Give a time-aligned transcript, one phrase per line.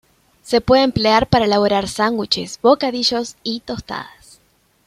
[0.41, 4.39] Se puede emplear para elaborar sándwiches, bocadillos y tostadas.